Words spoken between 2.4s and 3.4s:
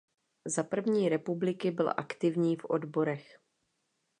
v odborech.